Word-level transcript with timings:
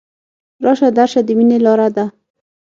راشه 0.63 0.87
درشه 0.97 1.21
د 1.27 1.29
ميني 1.37 1.57
لاره 1.65 1.87
ده 1.95 2.05